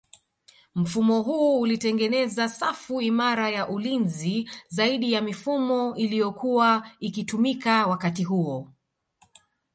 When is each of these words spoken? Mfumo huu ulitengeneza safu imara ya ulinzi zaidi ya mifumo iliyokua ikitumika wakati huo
Mfumo 0.75 1.21
huu 1.21 1.59
ulitengeneza 1.59 2.49
safu 2.49 3.01
imara 3.01 3.49
ya 3.49 3.69
ulinzi 3.69 4.49
zaidi 4.67 5.13
ya 5.13 5.21
mifumo 5.21 5.95
iliyokua 5.95 6.89
ikitumika 6.99 7.87
wakati 7.87 8.23
huo 8.23 8.71